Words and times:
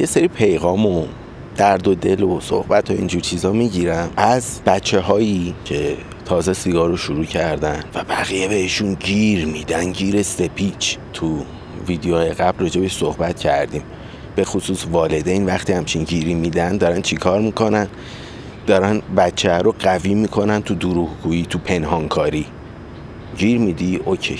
یه 0.00 0.06
سری 0.06 0.28
پیغام 0.28 0.86
و 0.86 1.06
درد 1.56 1.88
و 1.88 1.94
دل 1.94 2.22
و 2.22 2.40
صحبت 2.40 2.90
و 2.90 2.94
اینجور 2.94 3.20
چیزا 3.20 3.52
می‌گیرم 3.52 4.10
از 4.16 4.60
بچه 4.66 5.00
هایی 5.00 5.54
که 5.64 5.96
تازه 6.24 6.52
سیگار 6.52 6.88
رو 6.88 6.96
شروع 6.96 7.24
کردن 7.24 7.84
و 7.94 8.04
بقیه 8.04 8.48
بهشون 8.48 8.94
گیر 8.94 9.46
میدن 9.46 9.92
گیر 9.92 10.22
سپیچ. 10.22 10.98
تو 11.12 11.44
ویدیوهای 11.88 12.30
قبل 12.30 12.64
راجع 12.64 12.88
صحبت 12.88 13.40
کردیم. 13.40 13.82
به 14.36 14.44
خصوص 14.44 14.86
والدین 14.92 15.46
وقتی 15.46 15.72
همچین 15.72 16.04
گیری 16.04 16.34
میدن 16.34 16.76
دارن 16.76 17.02
چیکار 17.02 17.40
می‌کنن؟ 17.40 17.88
دارن 18.66 19.02
بچه 19.16 19.52
رو 19.52 19.74
قوی 19.78 20.14
می‌کنن 20.14 20.62
تو 20.62 20.74
دروغگویی 20.74 21.46
تو 21.46 21.58
پنهانکاری. 21.58 22.46
گیر 23.36 23.58
میدی؟ 23.58 24.00
اوکی. 24.04 24.38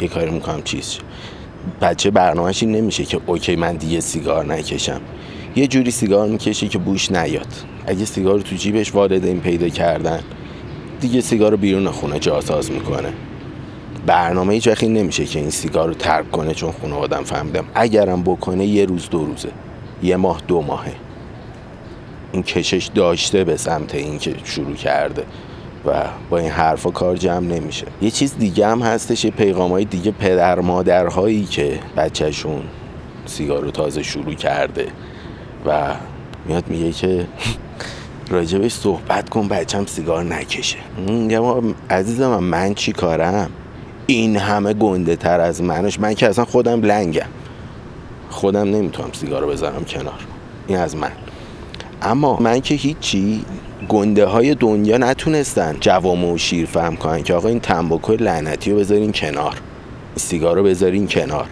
یه 0.00 0.08
کاری 0.08 0.30
می‌کنم 0.30 0.62
چیز 0.62 0.98
بچه 1.80 2.10
برنامهش 2.10 2.62
این 2.62 2.72
نمیشه 2.72 3.04
که 3.04 3.20
اوکی 3.26 3.56
من 3.56 3.76
دیگه 3.76 4.00
سیگار 4.00 4.46
نکشم. 4.46 5.00
یه 5.56 5.66
جوری 5.66 5.90
سیگار 5.90 6.28
می‌کشه 6.28 6.68
که 6.68 6.78
بوش 6.78 7.12
نیاد. 7.12 7.46
اگه 7.86 8.04
سیگار 8.04 8.40
تو 8.40 8.56
جیبش 8.56 8.94
والدین 8.94 9.40
پیدا 9.40 9.68
کردن 9.68 10.20
دیگه 11.00 11.20
سیگار 11.20 11.50
رو 11.50 11.56
بیرون 11.56 11.90
خونه 11.90 12.18
جاساز 12.18 12.70
می‌کنه. 12.70 13.12
برنامه 14.06 14.54
هیچ 14.54 14.68
وقتی 14.68 14.88
نمیشه 14.88 15.24
که 15.24 15.38
این 15.38 15.50
سیگار 15.50 15.88
رو 15.88 15.94
ترک 15.94 16.30
کنه 16.30 16.54
چون 16.54 16.72
خونه 16.72 16.94
آدم 16.94 17.24
فهمیدم. 17.24 17.64
اگرم 17.74 18.22
بکنه 18.22 18.66
یه 18.66 18.84
روز 18.84 19.08
دو 19.10 19.24
روزه. 19.24 19.48
یه 20.02 20.16
ماه 20.16 20.40
دو 20.48 20.62
ماهه. 20.62 20.92
این 22.32 22.42
کشش 22.42 22.90
داشته 22.94 23.44
به 23.44 23.56
سمت 23.56 23.94
این 23.94 24.18
که 24.18 24.34
شروع 24.44 24.74
کرده. 24.74 25.24
و 25.86 26.04
با 26.30 26.38
این 26.38 26.50
حرفا 26.50 26.90
کار 26.90 27.16
جمع 27.16 27.46
نمیشه. 27.46 27.86
یه 28.02 28.10
چیز 28.10 28.38
دیگه 28.38 28.66
هم 28.66 28.82
هستش 28.82 29.24
یه 29.24 29.30
پیغام 29.30 29.70
های 29.70 29.84
دیگه 29.84 30.10
پدر 30.10 30.60
مادرهایی 30.60 31.44
که 31.44 31.78
بچهشون 31.96 32.62
سیگار 33.26 33.62
رو 33.62 33.70
تازه 33.70 34.02
شروع 34.02 34.34
کرده 34.34 34.86
و 35.66 35.94
میاد 36.46 36.64
میگه 36.68 36.92
که 36.92 37.26
راجبش 38.30 38.72
صحبت 38.72 39.28
کن 39.28 39.48
بچم 39.48 39.86
سیگار 39.86 40.24
نکشه. 40.24 40.78
یا 41.28 41.62
عزیزم 41.90 42.38
من 42.38 42.74
چی 42.74 42.92
کارم؟ 42.92 43.50
این 44.06 44.36
همه 44.36 44.72
گنده 44.72 45.16
تر 45.16 45.40
از 45.40 45.62
منش. 45.62 46.00
من 46.00 46.14
که 46.14 46.28
اصلا 46.28 46.44
خودم 46.44 46.80
لنگم. 46.82 47.26
خودم 48.30 48.70
نمی‌تونم 48.76 49.08
سیگار 49.12 49.46
بذارم 49.46 49.84
کنار. 49.84 50.26
این 50.66 50.78
از 50.78 50.96
من. 50.96 51.12
اما 52.02 52.38
من 52.40 52.60
که 52.60 52.74
هیچی 52.74 53.44
گنده 53.88 54.26
های 54.26 54.54
دنیا 54.54 54.98
نتونستن 54.98 55.76
جوام 55.80 56.24
و 56.24 56.38
شیر 56.38 56.66
فهم 56.66 56.96
کنن 56.96 57.22
که 57.22 57.34
آقا 57.34 57.48
این 57.48 57.60
تنباکو 57.60 58.12
لعنتی 58.12 58.70
رو 58.70 58.78
بذارین 58.78 59.12
کنار 59.12 59.60
سیگار 60.16 60.56
رو 60.56 60.62
بذارین 60.62 61.08
کنار. 61.08 61.46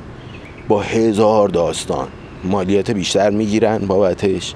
با 0.69 0.81
هزار 0.81 1.49
داستان 1.49 2.09
مالیات 2.45 2.91
بیشتر 2.91 3.31
می‌گیرن 3.31 3.79
بابتش. 3.79 4.55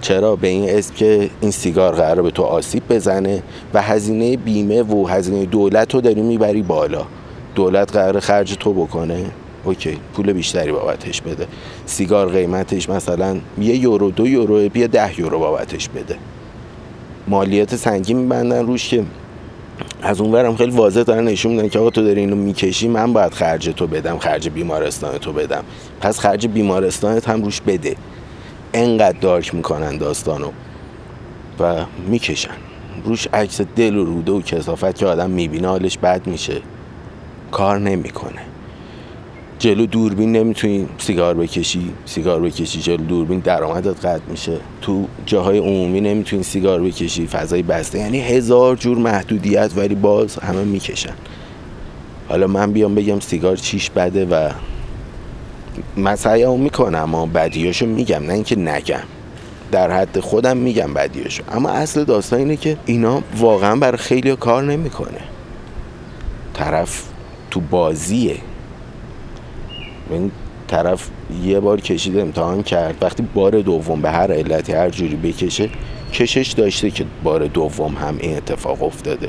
چرا؟ 0.00 0.36
به 0.36 0.48
این 0.48 0.70
اسم 0.70 0.94
که 0.94 1.30
این 1.40 1.50
سیگار 1.50 1.94
قرار 1.94 2.22
به 2.22 2.30
تو 2.30 2.42
آسیب 2.42 2.82
بزنه 2.88 3.42
و 3.74 3.82
هزینه 3.82 4.36
بیمه 4.36 4.82
و 4.82 5.06
هزینه 5.06 5.46
دولت 5.46 5.94
رو 5.94 6.00
داری 6.00 6.22
می‌بری 6.22 6.62
بالا. 6.62 7.04
دولت 7.54 7.92
قرار 7.92 8.20
خرج 8.20 8.56
تو 8.60 8.72
بکنه. 8.72 9.24
اوکی 9.64 9.98
پول 10.14 10.32
بیشتری 10.32 10.72
بابتش 10.72 11.20
بده. 11.20 11.46
سیگار 11.86 12.28
قیمتش 12.28 12.88
مثلا 12.88 13.36
یه 13.60 13.76
یورو 13.76 14.10
دو 14.10 14.26
یورو 14.26 14.68
بیا 14.68 14.86
ده 14.86 15.20
یورو 15.20 15.38
بابتش 15.38 15.88
بده. 15.88 16.16
مالیات 17.28 17.76
سنگین 17.76 18.18
میبندن 18.18 18.66
روش 18.66 18.88
که 18.88 19.04
از 20.02 20.20
اون 20.20 20.32
برم 20.32 20.56
خیلی 20.56 20.70
واضح 20.70 21.02
دارن 21.02 21.24
نشون 21.24 21.52
میدن 21.52 21.68
که 21.68 21.78
آقا 21.78 21.90
تو 21.90 22.02
داری 22.02 22.20
اینو 22.20 22.36
می‌کشی 22.36 22.88
من 22.88 23.12
باید 23.12 23.34
خرج 23.34 23.68
تو 23.68 23.86
بدم 23.86 24.18
خرج 24.18 24.48
بیمارستان 24.48 25.18
تو 25.18 25.32
بدم. 25.32 25.64
پس 26.00 26.18
خرج 26.18 26.46
بیمارستانت 26.46 27.28
هم 27.28 27.42
روش 27.42 27.60
بده. 27.60 27.96
انقدر 28.74 29.18
دارک 29.18 29.54
می‌کنن 29.54 29.96
داستانو. 29.96 30.50
و 31.60 31.84
می‌کشن. 32.08 32.50
روش 33.04 33.28
عکس 33.32 33.60
دل 33.76 33.96
و 33.96 34.04
روده 34.04 34.32
و 34.32 34.40
کسافت 34.40 34.98
که 34.98 35.06
آدم 35.06 35.30
می‌بینه 35.30 35.68
حالش 35.68 35.98
بد 35.98 36.26
میشه. 36.26 36.62
کار 37.50 37.78
نمی‌کنه. 37.78 38.51
جلو 39.62 39.86
دوربین 39.86 40.32
نمی‌تونی 40.32 40.88
سیگار 40.98 41.34
بکشی. 41.34 41.92
سیگار 42.06 42.40
بکشی 42.40 42.80
جلو 42.80 43.04
دوربین 43.04 43.40
درآمدت 43.40 44.06
قطع 44.06 44.22
میشه. 44.30 44.58
تو 44.80 45.06
جاهای 45.26 45.58
عمومی 45.58 46.00
نمی‌تونی 46.00 46.42
سیگار 46.42 46.82
بکشی. 46.82 47.26
فضای 47.26 47.62
بسته. 47.62 47.98
یعنی 47.98 48.20
هزار 48.20 48.76
جور 48.76 48.98
محدودیت 48.98 49.72
ولی 49.76 49.94
باز 49.94 50.38
همه 50.38 50.64
می‌کشن. 50.64 51.14
حالا 52.28 52.46
من 52.46 52.72
بیام 52.72 52.94
بگم 52.94 53.20
سیگار 53.20 53.56
چیش 53.56 53.90
بده 53.90 54.24
و 54.24 54.50
من 55.96 56.16
سعیمو 56.16 56.56
می‌کنم 56.56 56.98
اما 56.98 57.26
بدیاشو 57.26 57.86
میگم 57.86 58.22
نه 58.26 58.32
اینکه 58.32 58.56
نگم. 58.56 59.02
در 59.72 59.90
حد 59.90 60.20
خودم 60.20 60.56
میگم 60.56 60.94
بدیاشو. 60.94 61.42
اما 61.52 61.68
اصل 61.70 62.04
داستان 62.04 62.38
اینه 62.38 62.56
که 62.56 62.76
اینا 62.86 63.22
واقعا 63.36 63.76
برای 63.76 63.98
خیلی 63.98 64.36
کار 64.36 64.62
نمی‌کنه. 64.62 65.20
طرف 66.54 67.02
تو 67.50 67.60
بازیه. 67.60 68.36
این 70.12 70.30
طرف 70.68 71.08
یه 71.44 71.60
بار 71.60 71.80
کشید 71.80 72.18
امتحان 72.18 72.62
کرد. 72.62 72.94
وقتی 73.00 73.22
بار 73.34 73.60
دوم 73.60 74.02
به 74.02 74.10
هر 74.10 74.32
علتی 74.32 74.72
هر 74.72 74.90
جوری 74.90 75.16
بکشه 75.16 75.70
کشش 76.12 76.52
داشته 76.52 76.90
که 76.90 77.04
بار 77.22 77.46
دوم 77.46 77.94
هم 77.94 78.16
این 78.20 78.36
اتفاق 78.36 78.82
افتاده. 78.82 79.28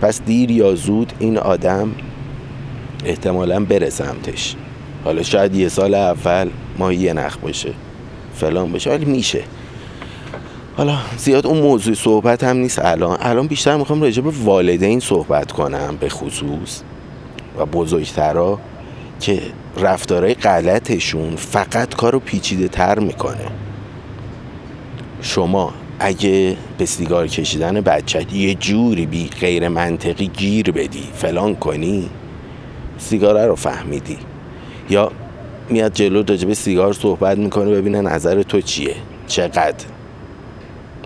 پس 0.00 0.22
دیر 0.22 0.50
یا 0.50 0.74
زود 0.74 1.12
این 1.18 1.38
آدم 1.38 1.90
احتمالا 3.04 3.64
بره 3.64 3.90
سمتش. 3.90 4.54
حالا 5.04 5.22
شاید 5.22 5.54
یه 5.54 5.68
سال 5.68 5.94
اول 5.94 6.50
ما 6.78 6.92
یه 6.92 7.12
نخ 7.12 7.36
باشه 7.36 7.72
فلان 8.34 8.72
باشه 8.72 8.90
ولی 8.90 9.04
میشه. 9.04 9.42
حالا 10.76 10.96
زیاد 11.16 11.46
اون 11.46 11.58
موضوع 11.58 11.94
صحبت 11.94 12.44
هم 12.44 12.56
نیست. 12.56 12.78
الان 12.78 13.16
الان 13.20 13.46
بیشتر 13.46 13.76
می‌خوام 13.76 14.02
راجع 14.02 14.22
به 14.22 14.30
والدین 14.30 15.00
صحبت 15.00 15.52
کنم 15.52 15.96
به 16.00 16.08
خصوص 16.08 16.82
و 17.58 17.66
بزرگترا. 17.66 18.58
که 19.20 19.42
رفتارهای 19.76 20.34
غلطشون 20.34 21.36
فقط 21.36 21.94
کارو 21.94 22.18
پیچیده 22.18 22.68
تر 22.68 22.98
می‌کنه. 22.98 23.46
شما 25.22 25.74
اگه 26.00 26.56
به 26.78 26.86
سیگار 26.86 27.26
کشیدن 27.26 27.80
بچت 27.80 28.32
یه 28.32 28.54
جوری 28.54 29.06
بی 29.06 29.28
غیر 29.40 29.68
منطقی 29.68 30.26
گیر 30.26 30.70
بدی 30.70 31.08
فلان 31.14 31.54
کنی 31.54 32.10
سیگاره 32.98 33.46
رو 33.46 33.54
فهمیدی. 33.54 34.18
یا 34.90 35.12
میاد 35.68 35.92
جلو 35.92 36.22
به 36.22 36.54
سیگار 36.54 36.92
صحبت 36.92 37.38
می‌کنه 37.38 37.70
ببینه 37.70 38.00
نظر 38.00 38.42
تو 38.42 38.60
چیه؟ 38.60 38.94
چقدر 39.26 39.84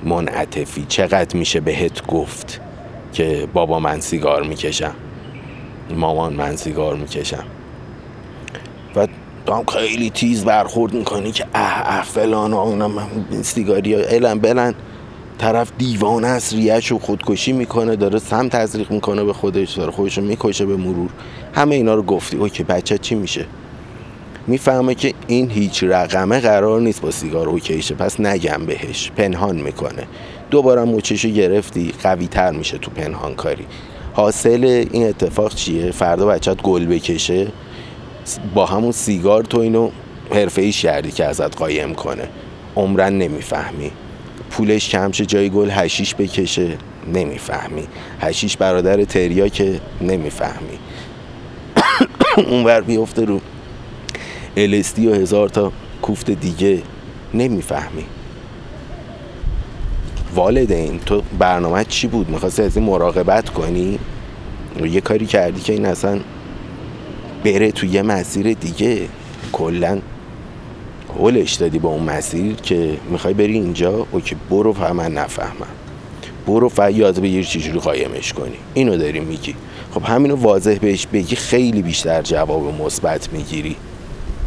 منعطفی؟ 0.05 0.85
چقدر 0.89 1.37
میشه 1.37 1.61
بهت 1.61 2.07
گفت 2.07 2.61
که 3.13 3.49
بابا 3.53 3.81
من 3.81 4.01
سیگار 4.01 4.43
می‌کشم؟ 4.43 4.95
مامان 5.97 6.33
من 6.33 6.57
سیگار 6.57 6.97
می‌کشم؟ 6.97 7.45
تو 9.47 9.55
هم 9.55 9.65
خیلی 9.65 10.11
تیز 10.11 10.45
برخورد 10.45 10.95
می‌کنی 10.95 11.33
که 11.33 11.45
اه 11.55 11.83
اه 11.85 12.03
فلان 12.05 12.53
و 12.53 12.57
اونم 12.57 12.93
سیگاری 13.43 13.95
علم 13.95 14.39
بلن 14.39 14.75
طرف 15.39 15.73
دیوانه 15.79 16.27
است 16.27 16.55
ریش 16.55 16.93
و 16.93 16.99
خودکشی 16.99 17.53
می‌کنه 17.53 17.97
داره 17.97 18.19
سم 18.19 18.49
تزریق 18.49 18.91
می‌کنه 18.91 19.25
به 19.25 19.33
خودش 19.33 19.73
داره 19.73 19.91
خودش 19.91 20.19
رو 20.19 20.25
می‌کشه 20.25 20.67
به 20.67 20.77
مرور. 20.77 21.11
همه 21.55 21.75
اینا 21.75 21.95
رو 21.95 22.03
گفتی. 22.03 22.37
اوکی 22.37 22.63
بچه 22.63 22.99
چی 22.99 23.15
میشه؟ 23.15 23.47
می‌فهمه 24.47 24.95
که 24.95 25.15
این 25.27 25.51
هیچ 25.51 25.85
رقمه 25.85 26.41
قرار 26.41 26.81
نیست 26.81 27.01
با 27.01 27.11
سیگار 27.11 27.49
اوکیشه. 27.49 27.95
پس 27.95 28.21
نگم 28.21 28.67
بهش. 28.67 29.11
پنهان 29.17 29.57
می‌کنه. 29.57 30.07
دوباره 30.51 30.85
موچشو 30.85 31.29
گرفتی. 31.29 31.93
قوی 32.03 32.27
تر 32.27 32.51
میشه 32.51 32.79
تو 32.79 32.91
پنهان 32.91 33.35
کاری 33.35 33.67
حاصل 34.15 34.87
این 34.93 35.09
اتفاق 35.09 35.55
چیه؟ 35.55 35.91
فردا 35.91 36.27
بچت 36.27 36.63
گل 36.63 36.87
بکشه؟ 36.87 37.53
با 38.55 38.67
همون 38.67 38.93
سیگار 38.93 39.43
تو 39.43 39.59
اینو 39.59 39.91
حرفه 40.31 40.63
ای 40.63 40.73
کردی 40.73 41.11
که 41.11 41.25
ازت 41.25 41.57
قایم 41.57 41.95
کنه. 41.95 42.29
عمرن 42.77 43.19
نمی‌فهمی. 43.19 43.91
پولش 44.51 44.89
کمشه 44.89 45.27
جای 45.27 45.51
گل 45.51 45.71
هشیش 45.71 46.15
بکشه 46.15 46.77
نمی‌فهمی. 47.15 47.87
هشیش 48.21 48.57
برادر 48.57 49.05
تریا 49.05 49.49
که 49.49 49.81
نمی‌فهمی. 50.01 50.79
اونور 52.51 52.81
بیفته 52.81 53.25
رو 53.25 53.41
الستی 54.57 55.07
و 55.07 55.15
هزار 55.15 55.49
تا 55.49 55.73
کوفت 56.03 56.31
دیگه 56.31 56.83
نمی‌فهمی. 57.35 58.05
والدین 60.35 61.01
تو 61.07 61.23
برنامه 61.39 61.85
چی 61.85 62.07
بود؟ 62.07 62.29
می‌خواستی 62.29 62.63
از 62.63 62.77
این 62.77 62.87
مراقبت 62.87 63.51
کنی؟ 63.51 63.99
یه 64.85 65.01
کاری 65.01 65.27
کردی 65.27 65.61
که 65.61 65.73
این 65.73 65.87
اصلا 65.87 66.21
بره 67.45 67.73
تو 67.73 67.87
یه 67.87 68.03
مسیر 68.03 68.53
دیگه. 68.53 69.09
کلا 69.53 69.99
هولش 71.19 71.53
دادی 71.53 71.79
با 71.79 71.89
اون 71.89 72.03
مسیر 72.03 72.55
که 72.55 72.97
می‌خوای 73.11 73.35
بری 73.35 73.53
اینجا. 73.53 74.07
و 74.13 74.21
که 74.21 74.37
برو 74.51 74.73
فهم 74.73 74.97
من 74.97 75.13
نفهمم. 75.13 75.67
برو 76.47 76.69
فقط 76.69 76.95
یاد 76.95 77.21
بگیر 77.21 77.45
چجوری 77.45 77.79
قایمش 77.79 78.33
کنی. 78.33 78.57
اینو 78.75 78.97
داری 78.97 79.21
میگی. 79.21 79.55
خب 79.95 80.03
همینو 80.05 80.37
واضح 80.37 80.79
بهش 80.81 81.07
بگی 81.07 81.37
خیلی 81.37 81.83
بیشتر 81.83 82.23
جواب 82.23 82.83
مثبت 82.83 83.33
می‌گیری. 83.33 83.77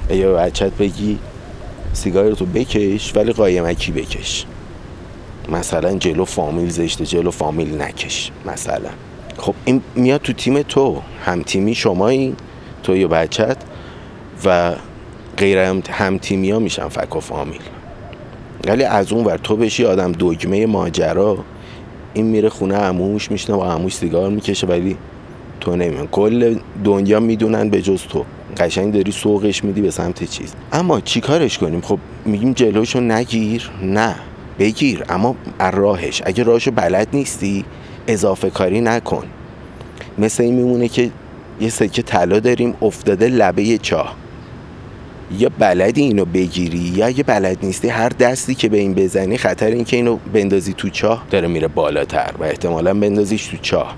یا 0.09 0.33
بچت 0.33 0.71
بگی 0.71 1.19
سیگارتو 1.93 2.45
بکش 2.45 3.15
ولی 3.15 3.31
قایمکی 3.31 3.91
بکش. 3.91 4.45
مثلا 5.51 5.97
جلو 5.97 6.25
فامیل 6.25 6.69
زشته 6.69 7.05
جلو 7.05 7.31
فامیل 7.31 7.81
نکش. 7.81 8.31
مثلا. 8.45 8.89
خب 9.37 9.53
این 9.65 9.81
میاد 9.95 10.21
تو 10.21 10.33
تیم 10.33 10.61
تو. 10.61 11.01
هم 11.25 11.43
تیمی 11.43 11.75
شمایی. 11.75 12.35
تو 12.85 12.97
یا 12.97 13.07
بچت 13.07 13.57
و 14.45 14.73
غیر 15.37 15.57
هم 15.89 16.17
تیمی 16.17 16.51
ها 16.51 16.59
میشن 16.59 16.87
فک 16.87 17.15
و 17.15 17.19
فامیل. 17.19 17.61
ولی 18.67 18.83
از 18.83 19.11
اون 19.11 19.25
ور 19.25 19.37
تو 19.37 19.55
بشی 19.55 19.85
آدم 19.85 20.11
دگمه 20.11 20.65
ماجرا 20.65 21.37
این 22.13 22.25
میره 22.25 22.49
خونه 22.49 22.75
عموش 22.75 23.31
میشنه 23.31 23.55
و 23.55 23.63
عموش 23.63 23.95
سیگار 23.95 24.29
می‌کشه 24.29 24.67
ولی 24.67 24.97
تو 25.59 25.75
نمیدون 25.75 26.07
کل 26.07 26.55
دنیا 26.83 27.19
می‌دونن 27.19 27.69
به 27.69 27.81
جز 27.81 28.01
تو. 28.01 28.25
قشنگ 28.57 28.93
داری 28.93 29.11
سوقش 29.11 29.63
میدی 29.63 29.81
به 29.81 29.91
سمت 29.91 30.23
چیز. 30.23 30.53
اما 30.73 31.01
چیکارش 31.01 31.57
کنیم؟ 31.57 31.81
خب 31.81 31.99
میگیم 32.25 32.53
جلوشو 32.53 32.99
نگیر. 32.99 33.71
نه 33.83 34.15
بگیر. 34.59 35.03
اما 35.09 35.35
راهش. 35.73 36.21
اگه 36.25 36.43
راهشو 36.43 36.71
بلد 36.71 37.07
نیستی 37.13 37.65
اضافه 38.07 38.49
کاری 38.49 38.81
نکن. 38.81 39.23
مثل 40.17 40.43
این 40.43 40.55
میمونه 40.55 40.87
که 40.87 41.11
یه 41.59 41.69
سکه 41.69 42.01
طلا 42.01 42.39
داریم 42.39 42.75
افتاده 42.81 43.27
لبه 43.27 43.77
چاه. 43.77 44.15
یا 45.31 45.49
بلدی 45.59 46.01
اینو 46.01 46.25
بگیری 46.25 46.77
یا 46.77 47.05
اگه 47.05 47.23
بلد 47.23 47.57
نیستی 47.65 47.89
هر 47.89 48.09
دستی 48.09 48.55
که 48.55 48.69
به 48.69 48.77
این 48.77 48.93
بزنی 48.93 49.37
خطر 49.37 49.65
این 49.65 49.83
که 49.83 49.97
اینو 49.97 50.15
بندازی 50.33 50.73
تو 50.73 50.89
چاه. 50.89 51.25
داره 51.31 51.47
میره 51.47 51.67
بالاتر 51.67 52.31
و 52.39 52.43
احتمالا 52.43 52.93
بندازیش 52.93 53.47
تو 53.47 53.57
چاه. 53.57 53.95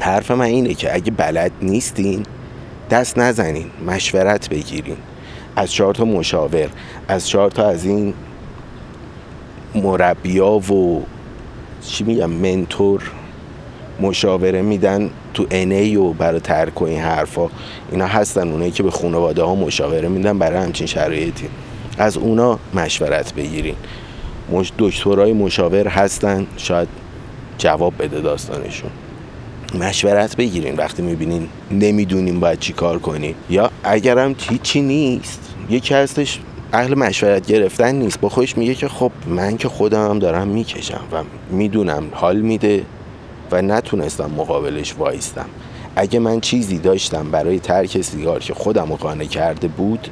حرف 0.00 0.30
من 0.30 0.44
اینه 0.44 0.74
که 0.74 0.94
اگه 0.94 1.10
بلد 1.10 1.52
نیستین 1.62 2.22
دست 2.90 3.18
نزنین 3.18 3.66
مشورت 3.86 4.48
بگیرین. 4.48 4.96
از 5.56 5.72
چهار 5.72 5.94
تا 5.94 6.04
مشاور 6.04 6.68
از 7.08 7.28
چهار 7.28 7.50
تا 7.50 7.68
از 7.68 7.84
این 7.84 8.14
مربیا 9.74 10.52
و 10.52 11.04
چی 11.82 12.04
میگم 12.04 12.30
منتور. 12.30 13.02
مشاوره 14.00 14.62
میدن 14.62 15.10
تو 15.34 15.46
انی 15.50 15.96
و 15.96 16.12
برای 16.12 16.40
ترک 16.40 16.82
و 16.82 16.84
این 16.84 17.00
حرفا. 17.00 17.48
اینا 17.92 18.06
هستن 18.06 18.52
اونایی 18.52 18.70
که 18.70 18.82
به 18.82 18.90
خانواده 18.90 19.42
ها 19.42 19.54
مشاوره 19.54 20.08
میدن 20.08 20.38
برای 20.38 20.58
همچین 20.58 20.86
شرایطی. 20.86 21.48
از 21.98 22.16
اونا 22.16 22.58
مشورت 22.74 23.34
بگیرین. 23.34 23.74
دکترای 24.78 25.32
مشاور 25.32 25.88
هستن 25.88 26.46
شاید 26.56 26.88
جواب 27.58 27.94
بده 27.98 28.20
داستانشون. 28.20 28.90
مشورت 29.80 30.36
بگیرین 30.36 30.76
وقتی 30.76 31.02
می‌بینین 31.02 31.48
نمی‌دونیم 31.70 32.40
باید 32.40 32.58
چی 32.58 32.72
کار 32.72 32.98
کنین 32.98 33.34
یا 33.50 33.70
اگرم 33.84 34.34
هیچی 34.38 34.80
نیست 34.82 35.54
یکی 35.70 35.94
هستش 35.94 36.40
اهل 36.72 36.94
مشورت 36.94 37.46
گرفتن 37.46 37.94
نیست. 37.94 38.20
با 38.20 38.28
خوش 38.28 38.58
میگه 38.58 38.74
که 38.74 38.88
خب 38.88 39.12
من 39.26 39.56
که 39.56 39.68
خودم 39.68 40.10
هم 40.10 40.18
دارم 40.18 40.48
می‌کشم 40.48 41.00
و 41.12 41.22
می‌دونم 41.50 42.04
حال 42.12 42.36
میده. 42.36 42.82
و 43.52 43.62
نتونستم 43.62 44.30
مقابلش 44.36 44.94
وایستم. 44.98 45.46
اگه 45.96 46.18
من 46.18 46.40
چیزی 46.40 46.78
داشتم 46.78 47.30
برای 47.30 47.58
ترک 47.58 48.00
سیگار 48.00 48.40
که 48.40 48.54
خودم 48.54 48.84
قانع 48.84 49.24
کرده 49.24 49.68
بود 49.68 50.08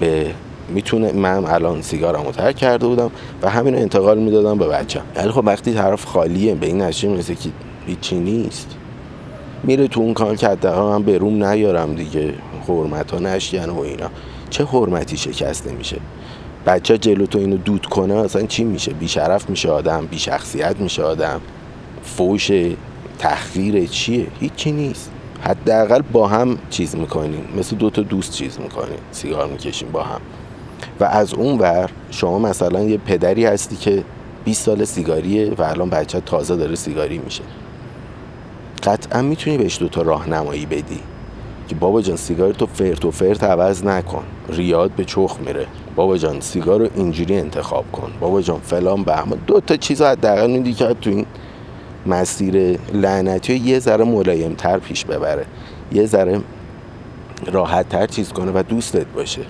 به 0.00 0.34
می‌تونه 0.68 1.12
من 1.12 1.44
الان 1.44 1.82
سیگارمو 1.82 2.32
ترک 2.32 2.56
کرده 2.56 2.86
بودم 2.86 3.10
و 3.42 3.50
همین 3.50 3.74
رو 3.74 3.80
انتقال 3.80 4.18
می‌دادم 4.18 4.58
به 4.58 4.66
بچم. 4.66 5.02
ولی 5.16 5.30
خب 5.30 5.42
وقتی 5.46 5.74
طرف 5.74 6.04
خالیه 6.04 6.54
به 6.54 6.66
این 6.66 6.82
نتیجه 6.82 7.08
می‌رسه 7.08 7.34
که 7.34 7.48
هیچی 7.86 8.16
نیست. 8.16 8.68
میره 9.64 9.88
تو 9.88 10.00
اون 10.00 10.14
کار 10.14 10.36
که 10.36 10.48
حداقل 10.48 10.82
من 10.82 11.02
به 11.02 11.18
روم 11.18 11.44
نیارم 11.44 11.94
دیگه. 11.94 12.34
حرمت 12.68 13.10
ها 13.10 13.18
نشین 13.18 13.70
و 13.70 13.80
اینا. 13.80 14.10
چه 14.50 14.64
حرمتی 14.64 15.16
شکسته 15.16 15.72
میشه؟ 15.72 15.96
بچه 16.66 16.98
جلو 16.98 17.26
تو 17.26 17.38
اینو 17.38 17.56
دود 17.56 17.86
کنه 17.86 18.14
اصلا 18.14 18.42
چی 18.42 18.64
میشه؟ 18.64 18.92
بیشرف 18.92 19.50
میشه 19.50 19.70
آدم 19.70 20.06
بی 20.06 20.18
شخصیت 20.18 20.80
میشه 20.80 21.02
آدم. 21.02 21.40
فوش 22.06 22.50
تحقیر 23.18 23.86
چیه؟ 23.86 24.26
هیچی 24.40 24.72
نیست. 24.72 25.10
حداقل 25.42 26.02
با 26.12 26.28
هم 26.28 26.58
چیز 26.70 26.96
می‌کنیم. 26.96 27.44
مثل 27.58 27.76
دو 27.76 27.90
تا 27.90 28.02
دوست 28.02 28.32
چیز 28.32 28.60
می‌کنیم. 28.60 28.98
سیگار 29.10 29.46
می‌کشیم 29.46 29.88
با 29.92 30.02
هم. 30.02 30.20
و 31.00 31.04
از 31.04 31.34
اون 31.34 31.58
ور 31.58 31.90
شما 32.10 32.38
مثلا 32.38 32.82
یه 32.82 32.96
پدری 32.96 33.46
هستی 33.46 33.76
که 33.76 34.04
20 34.44 34.62
سال 34.64 34.84
سیگاریه 34.84 35.52
و 35.58 35.62
الان 35.62 35.90
بچه 35.90 36.20
تازه 36.20 36.56
داره 36.56 36.74
سیگاری 36.74 37.18
میشه. 37.18 37.42
قطعا 38.82 39.22
می‌تونی 39.22 39.58
بهش 39.58 39.78
دوتا 39.78 40.02
راهنمایی 40.02 40.66
بدی 40.66 41.00
که 41.68 41.74
بابا 41.74 42.02
جان 42.02 42.16
سیگار 42.16 42.52
تو 42.52 42.66
فرت 42.66 43.04
و 43.04 43.10
فرت 43.10 43.44
عوض 43.44 43.84
نکن. 43.84 44.22
ریاد 44.48 44.90
به 44.90 45.04
چخ 45.04 45.36
میره. 45.46 45.66
بابا 45.96 46.18
جان 46.18 46.40
سیگار 46.40 46.80
رو 46.80 46.88
اینجوری 46.94 47.36
انتخاب 47.36 47.84
کن. 47.92 48.12
بابا 48.20 48.42
جان 48.42 48.60
فلان 48.60 49.02
بهمان. 49.02 49.38
دو 49.46 49.60
تا 49.60 49.76
چیز 49.76 50.02
حداقل 50.02 50.50
میدی 50.50 50.74
که 50.74 50.94
تو 51.00 51.10
این 51.10 51.26
مسیر 52.06 52.78
لعنتی 52.92 53.54
یه 53.54 53.78
ذره 53.78 54.04
ملایم 54.04 54.54
تر 54.54 54.78
پیش 54.78 55.04
ببره. 55.04 55.46
یه 55.92 56.06
ذره 56.06 56.40
راحت 57.52 57.88
تر 57.88 58.06
چیز 58.06 58.32
کنه 58.32 58.52
و 58.54 58.62
دوستت 58.68 59.06
باشه. 59.06 59.42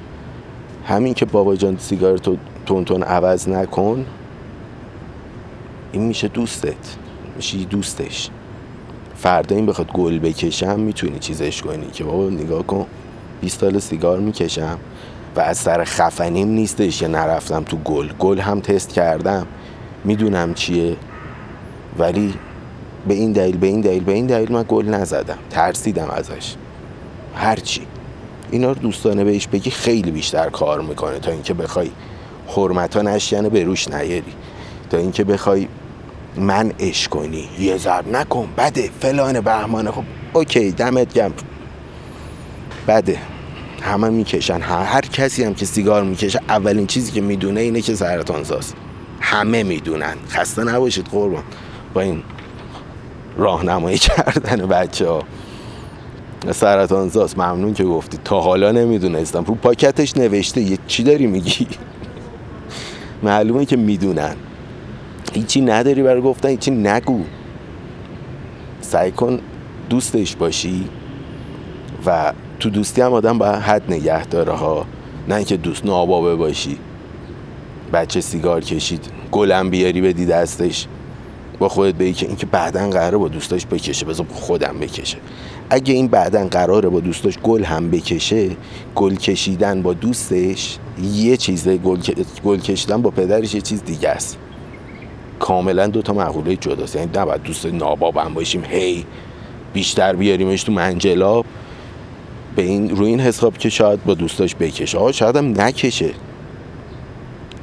همین 0.86 1.14
که 1.14 1.24
بابا 1.24 1.56
جان 1.56 1.76
سیگار 1.78 2.18
تو 2.18 2.36
تون 2.66 2.84
تون 2.84 3.02
عوض 3.02 3.48
نکن 3.48 4.06
این 5.92 6.02
میشه 6.02 6.28
دوستت 6.28 6.96
میشه 7.36 7.58
دوستش. 7.58 8.30
فردا 9.16 9.56
این 9.56 9.66
بخواد 9.66 9.92
گل 9.92 10.18
بکشم 10.18 10.80
می‌تونی 10.80 11.18
چیزش 11.18 11.62
کنی 11.62 11.86
که 11.86 12.04
بابا 12.04 12.30
نگاه 12.30 12.62
کن 12.62 12.86
20 13.40 13.60
سال 13.60 13.78
سیگار 13.78 14.20
می‌کشم 14.20 14.78
و 15.36 15.40
از 15.40 15.58
سر 15.58 15.84
خفنیم 15.84 16.48
نیستش 16.48 17.00
که 17.00 17.08
نرفتم 17.08 17.62
تو 17.62 17.76
گل. 17.76 18.08
گل 18.18 18.38
هم 18.38 18.60
تست 18.60 18.92
کردم 18.92 19.46
می‌دونم 20.04 20.54
چیه 20.54 20.96
ولی 21.98 22.34
به 23.08 23.14
این 23.14 23.32
دلیل 23.32 23.56
به 23.56 23.66
این 23.66 23.80
دلیل 23.80 24.04
به 24.04 24.12
این 24.12 24.26
دلیل 24.26 24.52
من 24.52 24.64
گل 24.68 24.88
نزدم. 24.88 25.38
ترسیدم 25.50 26.10
ازش. 26.10 26.54
هرچی. 27.34 27.80
اینا 28.50 28.68
رو 28.68 28.74
دوستانه 28.74 29.24
بهش 29.24 29.46
بگی 29.46 29.70
خیلی 29.70 30.10
بیشتر 30.10 30.48
کار 30.48 30.80
می‌کنه. 30.80 31.18
تا 31.18 31.30
اینکه 31.30 31.54
بخوای 31.54 31.90
حرمتا 32.46 33.02
نشینه 33.02 33.48
به 33.48 33.64
روش 33.64 33.88
نیاری. 33.88 34.32
تا 34.90 34.96
اینکه 34.96 35.24
بخوای 35.24 35.68
منعش 36.36 37.08
کنی. 37.08 37.48
یه 37.58 37.76
ضرب 37.76 38.08
نکن 38.08 38.48
بده. 38.58 38.90
فلان 39.00 39.40
بهمانه. 39.40 39.90
خب 39.90 40.04
اوکی 40.32 40.70
دمت 40.70 41.14
گم 41.14 41.32
بده. 42.88 43.18
همه 43.82 44.08
می‌کشن. 44.08 44.60
هر 44.60 45.00
کسی 45.00 45.44
هم 45.44 45.54
که 45.54 45.66
سیگار 45.66 46.04
می‌کشه 46.04 46.40
اولین 46.48 46.86
چیزی 46.86 47.12
که 47.12 47.20
می‌دونه 47.20 47.60
اینه 47.60 47.80
که 47.80 47.94
سرطان 47.94 48.42
زاست 48.42 48.74
همه 49.20 49.62
می‌دونن. 49.62 50.16
خسته 50.28 50.64
نباشید 50.64 51.06
قربان. 51.06 51.42
با 51.94 52.00
این 52.00 52.22
راهنمایی 53.36 53.98
کردن 54.08 54.66
بچه 54.66 55.08
ها 55.08 55.22
سرطان 56.50 57.08
زاست 57.08 57.38
ممنون 57.38 57.74
که 57.74 57.84
گفتی. 57.84 58.18
تا 58.24 58.40
حالا 58.40 58.72
نمی‌دونستم. 58.72 59.44
رو 59.44 59.54
پاکتش 59.54 60.16
نوشته. 60.16 60.60
یه 60.60 60.78
چی 60.86 61.02
داری 61.02 61.26
میگی؟ 61.26 61.66
معلومه 63.22 63.64
که 63.64 63.76
می‌دونن. 63.76 64.36
هیچی 65.32 65.60
نداری 65.60 66.02
برای 66.02 66.22
گفتن 66.22 66.48
هیچی 66.48 66.70
نگو. 66.70 67.20
سعی 68.80 69.10
کن 69.12 69.38
دوستش 69.90 70.36
باشی 70.36 70.88
و 72.06 72.32
تو 72.60 72.70
دوستی 72.70 73.00
هم 73.00 73.12
آدم 73.12 73.38
باید 73.38 73.54
حد 73.54 73.92
نگه 73.92 74.26
داره 74.26 74.52
ها. 74.52 74.86
نه 75.28 75.34
اینکه 75.34 75.56
دوست 75.56 75.86
نابابه 75.86 76.34
باشی. 76.36 76.78
بچه 77.92 78.20
سیگار 78.20 78.60
کشید. 78.60 79.04
گلم 79.32 79.70
بیاری 79.70 80.00
بدی 80.00 80.26
دستش. 80.26 80.86
با 81.58 81.68
خودت 81.68 81.94
بگی 81.94 82.12
که 82.12 82.26
اینکه 82.26 82.46
بعدا 82.46 82.90
قراره 82.90 83.18
با 83.18 83.28
دوستاش 83.28 83.66
بکشه 83.66 84.06
بذار 84.06 84.26
خودم 84.32 84.78
بکشه. 84.80 85.18
اگه 85.70 85.94
این 85.94 86.08
بعدا 86.08 86.46
قراره 86.46 86.88
با 86.88 87.00
دوستاش 87.00 87.38
گل 87.38 87.64
هم 87.64 87.90
بکشه 87.90 88.50
گل 88.94 89.14
کشیدن 89.14 89.82
با 89.82 89.94
دوستش 89.94 90.78
یه 91.02 91.36
چیزه 91.36 91.76
گل, 91.76 91.98
گل 92.44 92.58
کشیدن 92.58 93.02
با 93.02 93.10
پدرش 93.10 93.54
یه 93.54 93.60
چیز 93.60 93.84
دیگه 93.84 94.08
است. 94.08 94.38
کاملا 95.38 95.86
دو 95.86 96.02
تا 96.02 96.12
مقوله 96.12 96.56
جداست. 96.56 96.96
یعنی 96.96 97.10
نباید 97.14 97.42
دوست 97.42 97.66
ناباب 97.66 98.16
هم 98.16 98.34
باشیم. 98.34 98.64
هی 98.64 99.04
بیشتر 99.72 100.16
بیاریمش 100.16 100.62
تو 100.62 100.72
منجلاب. 100.72 101.46
به 102.56 102.62
این 102.62 102.96
روی 102.96 103.08
این 103.08 103.20
حساب 103.20 103.58
که 103.58 103.68
شاید 103.68 104.04
با 104.04 104.14
دوستاش 104.14 104.54
بکشه. 104.54 104.98
آقا 104.98 105.12
شاید 105.12 105.36
هم 105.36 105.60
نکشه. 105.60 106.10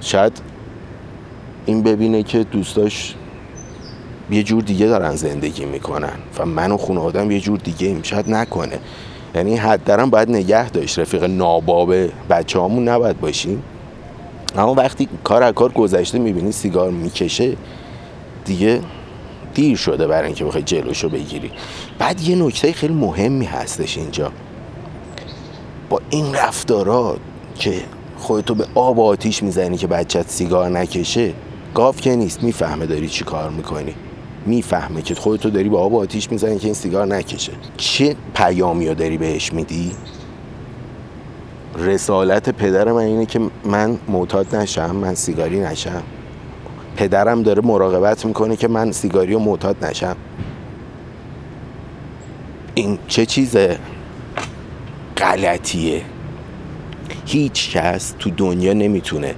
شاید 0.01 0.41
این 1.65 1.83
ببینه 1.83 2.23
که 2.23 2.43
دوستاش 2.43 3.15
یه 4.33 4.43
جور 4.43 4.63
دیگه 4.63 4.85
دارن 4.85 5.15
زندگی 5.15 5.65
می‌کنن 5.65 6.13
و 6.37 6.45
من 6.45 6.71
و 6.71 6.77
خانوادم 6.77 7.31
یه 7.31 7.39
جور 7.39 7.59
دیگه 7.59 7.87
ایم. 7.87 8.03
شاید 8.03 8.29
نکنه. 8.29 8.79
یعنی 9.35 9.57
حد 9.57 9.83
دارم 9.83 10.09
باید 10.09 10.29
نگه 10.29 10.69
داشت. 10.69 10.99
رفیق 10.99 11.23
ناباب 11.23 11.93
بچه 12.29 12.61
همون 12.61 12.87
نباید 12.87 13.19
باشیم. 13.19 13.63
اما 14.57 14.73
وقتی 14.73 15.09
کار 15.23 15.43
از 15.43 15.53
کار 15.53 15.71
گذشته 15.71 16.19
می‌بینی 16.19 16.51
سیگار 16.51 16.91
می‌کشه 16.91 17.55
دیگه 18.45 18.81
دیر 19.53 19.77
شده 19.77 20.07
برای 20.07 20.25
اینکه 20.25 20.45
بخوای 20.45 20.63
جلوشو 20.63 21.09
بگیری. 21.09 21.51
بعد 21.99 22.21
یه 22.21 22.35
نکته 22.35 22.71
خیلی 22.71 22.93
مهمی 22.93 23.45
هستش 23.45 23.97
اینجا. 23.97 24.31
با 25.89 26.01
این 26.09 26.35
رفتارات 26.35 27.17
که 27.55 27.73
خودتو 28.17 28.55
به 28.55 28.65
آب 28.75 28.97
و 28.97 29.03
آتیش 29.03 29.43
می‌زنی 29.43 29.77
که 29.77 29.87
بچت 29.87 30.29
سیگار 30.29 30.69
نکشه 30.69 31.33
گاف 31.73 32.01
که 32.01 32.15
نیست. 32.15 32.43
می‌فهمه 32.43 32.85
داری 32.85 33.09
چی 33.09 33.23
کار 33.23 33.49
می‌کنی. 33.49 33.95
می‌فهمه 34.45 35.01
که 35.01 35.15
خودتو 35.15 35.49
داری 35.49 35.69
به 35.69 35.77
آب 35.77 35.95
آتیش 35.95 36.31
می‌زنی 36.31 36.59
که 36.59 36.65
این 36.65 36.73
سیگار 36.73 37.07
نکشه. 37.07 37.51
چه 37.77 38.15
پیامی 38.35 38.87
رو 38.87 38.93
داری 38.93 39.17
بهش 39.17 39.53
میدی؟ 39.53 39.91
رسالت 41.77 42.49
پدر 42.49 42.91
من 42.91 43.01
اینه 43.01 43.25
که 43.25 43.39
من 43.65 43.97
معتاد 44.07 44.55
نشم 44.55 44.95
من 44.95 45.15
سیگاری 45.15 45.59
نشم. 45.59 46.03
پدرم 46.95 47.43
داره 47.43 47.61
مراقبت 47.61 48.25
می‌کنه 48.25 48.55
که 48.55 48.67
من 48.67 48.91
سیگاری 48.91 49.33
و 49.33 49.39
معتاد 49.39 49.85
نشم. 49.85 50.15
این 52.75 52.99
چه 53.07 53.25
چیز 53.25 53.57
غلطیه؟ 55.17 56.01
هیچ 57.25 57.77
کس 57.77 58.13
تو 58.19 58.29
دنیا 58.29 58.73
نمی‌تونه 58.73 59.35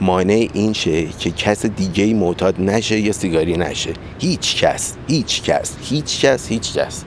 مانع 0.00 0.48
این 0.52 0.72
شه 0.72 1.06
که 1.06 1.30
کس 1.30 1.66
دیگه 1.66 2.14
معتاد 2.14 2.60
نشه 2.60 3.00
یا 3.00 3.12
سیگاری 3.12 3.56
نشه. 3.56 3.92
هیچ 4.18 4.64
کس 4.64 4.94
هیچ 5.08 5.42
کس 5.42 5.76
هیچ 5.82 6.20
کس 6.20 6.48
هیچ 6.48 6.74
کس. 6.74 7.04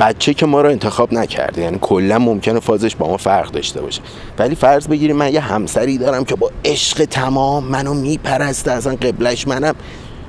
بچه 0.00 0.34
که 0.34 0.46
ما 0.46 0.60
رو 0.60 0.70
انتخاب 0.70 1.12
نکرده 1.12 1.62
یعنی 1.62 1.78
کلا 1.80 2.18
ممکنه 2.18 2.60
فازش 2.60 2.96
با 2.96 3.08
ما 3.08 3.16
فرق 3.16 3.50
داشته 3.50 3.80
باشه. 3.80 4.00
ولی 4.38 4.54
فرض 4.54 4.88
بگیریم 4.88 5.16
من 5.16 5.32
یه 5.32 5.40
همسری 5.40 5.98
دارم 5.98 6.24
که 6.24 6.34
با 6.34 6.50
عشق 6.64 7.04
تمام 7.04 7.64
منو 7.64 7.94
میپرسته 7.94 8.70
اصلا 8.72 8.94
قبلش 8.94 9.48
منم 9.48 9.74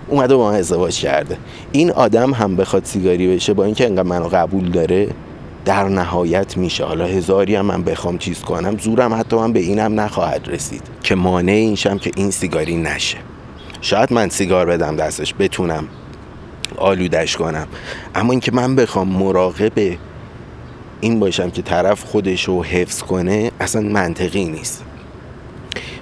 اومده 0.07 0.35
با 0.35 0.51
من 0.51 0.57
ازدواج 0.57 0.99
کرده. 0.99 1.37
این 1.71 1.91
آدم 1.91 2.33
هم 2.33 2.55
بخواد 2.55 2.85
سیگاری 2.85 3.35
بشه 3.35 3.53
با 3.53 3.63
اینکه 3.63 3.85
انقدر 3.85 4.03
منو 4.03 4.27
قبول 4.27 4.69
داره؟ 4.69 5.07
در 5.65 5.89
نهایت 5.89 6.57
میشه. 6.57 6.85
حالا 6.85 7.05
هزاری 7.05 7.55
هم 7.55 7.65
من 7.65 7.83
بخوام 7.83 8.17
چیز 8.17 8.39
کنم 8.39 8.77
زورم 8.77 9.13
حتی 9.13 9.35
من 9.35 9.53
به 9.53 9.59
اینم 9.59 9.99
نخواهد 9.99 10.47
رسید 10.47 10.81
که 11.03 11.15
مانع 11.15 11.51
اینشم 11.51 11.97
که 11.97 12.11
این 12.15 12.31
سیگاری 12.31 12.77
نشه. 12.77 13.17
شاید 13.81 14.13
من 14.13 14.29
سیگار 14.29 14.65
بدم 14.65 14.95
دستش 14.95 15.33
بتونم 15.39 15.87
آلودش 16.77 17.37
کنم. 17.37 17.67
اما 18.15 18.31
اینکه 18.31 18.51
من 18.51 18.75
بخوام 18.75 19.07
مراقب 19.07 19.97
این 21.01 21.19
باشم 21.19 21.49
که 21.49 21.61
طرف 21.61 22.03
خودش 22.03 22.45
رو 22.45 22.63
حفظ 22.63 23.01
کنه 23.01 23.51
اصلا 23.59 23.81
منطقی 23.81 24.45
نیست. 24.45 24.83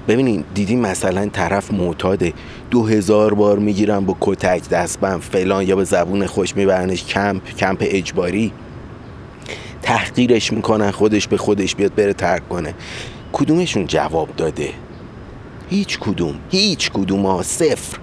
ببینین 0.07 0.43
دیدی 0.53 0.75
مثلا 0.75 1.29
طرف 1.33 1.73
معتاده 1.73 2.33
دو 2.71 2.85
هزار 2.85 3.33
بار 3.33 3.59
می‌گیرم 3.59 4.05
با 4.05 4.17
کتک 4.21 4.69
دستبند 4.69 5.21
فلان 5.21 5.67
یا 5.67 5.75
به 5.75 5.83
زبون 5.83 6.25
خوش 6.25 6.55
میبرنش 6.55 7.05
کمپ 7.05 7.55
کمپ 7.57 7.77
اجباری. 7.81 8.51
تحقیرش 9.89 10.53
می‌کنن 10.53 10.91
خودش 10.91 11.27
به 11.27 11.37
خودش 11.37 11.75
بیاد 11.75 11.95
بره 11.95 12.13
ترک 12.13 12.49
کنه. 12.49 12.73
کدومشون 13.33 13.87
جواب 13.87 14.29
داده؟ 14.37 14.69
هیچ 15.69 15.99
کدوم 15.99 16.35
هیچ 16.51 16.91
کدوم 16.91 17.25
ها 17.25 17.43
صفر. 17.43 17.97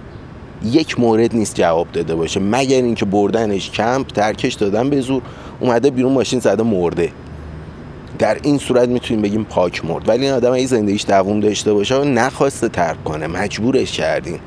یک 0.63 0.99
مورد 0.99 1.35
نیست 1.35 1.55
جواب 1.55 1.91
داده 1.93 2.15
باشه. 2.15 2.39
مگر 2.39 2.81
اینکه 2.81 3.05
بردنش 3.05 3.71
کمپ 3.71 4.07
ترکش 4.07 4.53
دادن 4.53 4.89
به 4.89 5.01
زور 5.01 5.21
اومده 5.59 5.89
بیرون 5.89 6.13
ماشین 6.13 6.39
زده 6.39 6.63
مرده. 6.63 7.11
در 8.19 8.37
این 8.43 8.57
صورت 8.57 8.89
می‌تونیم 8.89 9.21
بگیم 9.21 9.43
پاک 9.43 9.85
مرد. 9.85 10.09
ولی 10.09 10.25
این 10.25 10.33
آدم 10.33 10.51
ای 10.51 10.67
زندگیش 10.67 11.05
دووم 11.05 11.39
داشته 11.39 11.73
باشه 11.73 11.95
و 11.95 12.03
نخواسته 12.03 12.69
ترک 12.69 13.03
کنه. 13.03 13.27
مجبورش 13.27 13.91
کردین. 13.91 14.39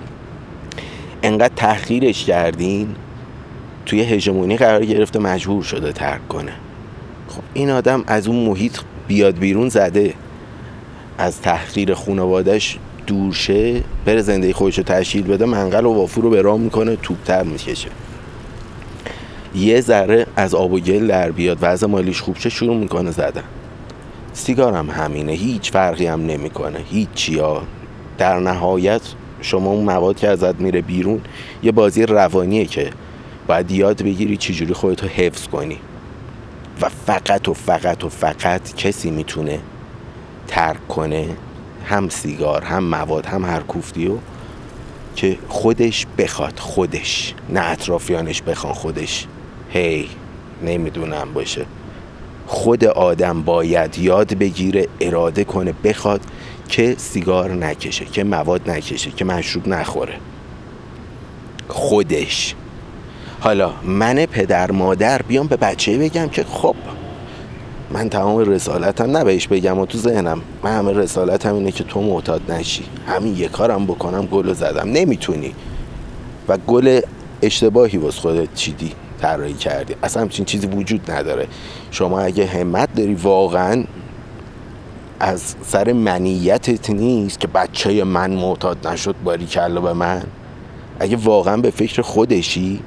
انقدر 1.23 1.55
تحقیرش 1.57 2.25
کردین 2.25 2.95
توی 3.87 4.03
هژمونی 4.03 4.57
قرار 4.57 4.85
گرفته 4.85 5.19
مجبور 5.19 5.63
شده 5.63 5.93
ترک 5.93 6.29
کنه. 6.29 6.53
خب 7.31 7.43
این 7.55 7.71
آدم 7.71 8.05
از 8.07 8.29
اون 8.29 8.45
محیط 8.45 8.79
بیاد 9.09 9.39
بیرون 9.39 9.69
زده. 9.69 10.15
از 11.19 11.41
تحقیر 11.41 11.95
خانوادش 11.95 12.79
دورشه 13.07 13.83
بره 14.05 14.23
زندگی 14.23 14.53
خودش 14.53 14.79
رو 14.79 14.85
تشکیل 14.85 15.23
بده 15.23 15.45
منقل 15.45 15.87
و 15.87 15.93
وافور 15.93 16.25
رو 16.25 16.31
به 16.31 16.43
راه 16.43 16.59
می‌کنه 16.59 16.97
توپتر 16.97 17.43
می‌کشه. 17.43 17.89
یه 19.55 19.81
ذره 19.81 20.27
از 20.37 20.55
آب 20.55 20.73
و 20.73 20.81
گل 20.81 21.07
در 21.07 21.31
بیاد 21.31 21.59
وضع 21.61 21.87
مالیش 21.87 22.21
خوب 22.21 22.37
شه 22.37 22.49
شروع 22.49 22.77
می‌کنه 22.77 23.11
زدن. 23.11 23.45
سیگار 24.33 24.75
هم 24.75 24.91
همینه 24.91 25.33
هیچ 25.33 25.73
فرقی 25.73 26.07
هم 26.07 26.27
نمی‌کنه 26.27 26.79
هیچ 26.91 27.31
ها. 27.39 27.63
در 28.19 28.39
نهایت 28.39 29.03
شما 29.41 29.71
اون 29.71 29.85
مواد 29.85 30.17
که 30.17 30.29
ازت 30.29 30.61
میره 30.61 30.81
بیرون 30.81 31.21
یه 31.63 31.73
بازی 31.73 32.07
روانیه 32.07 32.65
که 32.65 32.91
باید 33.47 33.71
یاد 33.71 34.03
بگیری 34.03 34.37
چجوری 34.37 34.75
خودتو 34.75 35.07
حفظ 35.07 35.47
کنی. 35.47 35.79
و 36.81 36.89
فقط 36.89 37.49
و 37.49 37.55
فقط 37.55 38.05
و 38.05 38.09
فقط 38.09 38.75
کسی 38.75 39.11
می‌تونه 39.11 39.61
ترک 40.49 40.89
کنه 40.89 41.29
هم 41.87 42.09
سیگار 42.09 42.65
هم 42.65 42.85
مواد 42.85 43.27
هم 43.27 43.45
هر 43.45 43.61
کوفتیو 43.61 44.19
که 45.17 45.39
خودش 45.49 46.07
بخواد 46.19 46.59
خودش 46.59 47.35
نه 47.49 47.61
اطرافیانش 47.61 48.43
بخوان 48.43 48.73
خودش. 48.73 49.27
هی 49.71 50.09
نمی‌دونم 50.63 51.33
باشه. 51.35 51.67
خود 52.47 52.85
آدم 52.85 53.43
باید 53.43 53.99
یاد 53.99 54.35
بگیره 54.35 54.89
اراده 55.01 55.45
کنه 55.45 55.75
بخواد 55.85 56.21
که 56.69 56.95
سیگار 56.99 57.51
نکشه 57.51 58.05
که 58.05 58.25
مواد 58.25 58.71
نکشه 58.71 59.11
که 59.11 59.25
مشروب 59.25 59.69
نخوره. 59.69 60.15
خودش. 61.69 62.55
حالا 63.41 63.73
من 63.83 64.27
پدر 64.27 64.71
مادر 64.71 65.23
بیام 65.23 65.47
به 65.47 65.57
بچه 65.57 65.99
بگم 65.99 66.29
که 66.29 66.45
خب 66.45 66.77
من 67.91 68.09
تمام 68.09 68.39
رسالتم 68.39 69.17
نه 69.17 69.25
بهش 69.25 69.49
بگم 69.49 69.79
و 69.79 69.87
تو 69.87 69.99
ذهنم. 69.99 70.43
من 70.63 70.79
همه 70.79 70.93
رسالتم 70.93 71.55
اینه 71.55 71.73
که 71.73 71.85
تو 71.85 72.01
معتاد 72.01 72.53
نشی. 72.53 72.85
همین 73.07 73.37
یه 73.37 73.49
کارم 73.49 73.87
بکنم 73.87 74.27
گل 74.27 74.53
زدم. 74.53 74.89
نمی‌تونی. 74.89 75.55
و 76.49 76.57
گل 76.57 77.01
اشتباهی 77.43 77.99
واس 77.99 78.19
خودت 78.19 78.55
چیدی 78.55 78.93
طراحی 79.21 79.55
کردی. 79.55 79.95
اصلا 80.03 80.23
همچین 80.23 80.45
چیزی 80.45 80.67
وجود 80.67 81.11
نداره. 81.11 81.47
شما 81.91 82.21
اگه 82.21 82.47
همت 82.47 82.95
داری 82.95 83.15
واقعا 83.15 83.85
از 85.21 85.55
سر 85.63 85.93
منیتت 85.93 86.91
نیست 86.91 87.41
که 87.41 87.47
بچه 87.47 88.05
من 88.05 88.31
معتاد 88.31 88.87
نشد 88.87 89.15
باری 89.25 89.47
کلا 89.47 89.81
به 89.81 89.93
من. 89.93 90.23
اگه 91.01 91.17
واقعا 91.17 91.57
به 91.57 91.71
فکر 91.71 92.03
خودشی 92.03 92.81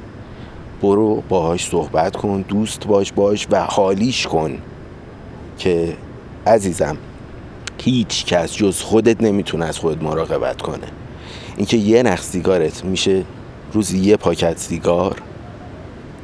برو 0.83 1.23
باهاش 1.29 1.67
صحبت 1.67 2.15
کن 2.15 2.41
دوست 2.41 2.87
باش 2.87 3.11
باش 3.11 3.47
و 3.51 3.63
حالیش 3.63 4.27
کن. 4.27 4.57
که 5.57 5.93
عزیزم 6.47 6.97
هیچ 7.77 8.25
کس 8.25 8.55
جز 8.55 8.81
خودت 8.81 9.21
نمی‌تونه 9.21 9.65
از 9.65 9.77
خودت 9.77 10.03
مراقبت 10.03 10.61
کنه. 10.61 10.87
اینکه 11.57 11.77
یه 11.77 12.03
نخ 12.03 12.21
سیگارت 12.21 12.85
میشه 12.85 13.23
روزی 13.73 13.97
یه 13.97 14.17
پاکت 14.17 14.57
سیگار 14.57 15.21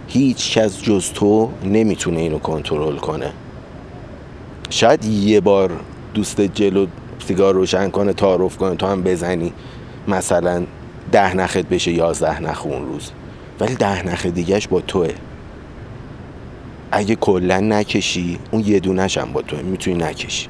هیچ 0.07 0.57
کس 0.57 0.81
جز 0.81 1.11
تو 1.11 1.49
نمی‌تونه 1.63 2.19
اینو 2.19 2.39
کنترل 2.39 2.97
کنه. 2.97 3.31
شاید 4.69 5.05
یه 5.05 5.41
بار 5.41 5.71
دوست 6.13 6.41
جلو 6.41 6.87
سیگار 7.27 7.53
روشن 7.53 7.89
کنه 7.89 8.13
تعارف 8.13 8.57
کنه 8.57 8.75
تو 8.75 8.85
هم 8.85 9.03
بزنی. 9.03 9.53
مثلا 10.07 10.63
ده 11.11 11.35
نخت 11.35 11.57
بشه 11.57 11.91
یازده 11.91 12.41
نخ 12.41 12.65
اون 12.65 12.85
روز. 12.85 13.11
ولی 13.59 13.75
ده 13.75 14.07
نخ 14.07 14.25
دیگهش 14.25 14.67
با 14.67 14.81
توه. 14.81 15.09
اگه 16.91 17.15
کلا 17.15 17.59
نکشی 17.59 18.39
اون 18.51 18.63
یه 18.65 18.79
دونش 18.79 19.17
هم 19.17 19.31
با 19.33 19.41
توه. 19.41 19.61
می‌تونی 19.61 19.97
نکشی. 19.97 20.47